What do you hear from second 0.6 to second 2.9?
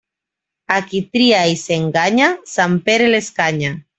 A qui tria i s'enganya, sant